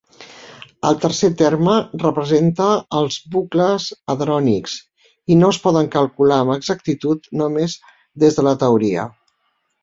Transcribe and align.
El 0.87 0.95
tercer 1.01 1.27
terme 1.41 1.73
representa 2.03 2.69
els 2.99 3.17
bucles 3.35 3.85
hadrònics, 4.13 4.79
i 5.35 5.37
no 5.43 5.51
es 5.57 5.61
poden 5.67 5.91
calcular 5.97 6.41
amb 6.47 6.55
exactitud 6.57 7.31
només 7.43 7.77
des 8.25 8.41
de 8.41 8.49
la 8.51 8.57
teoria. 8.67 9.07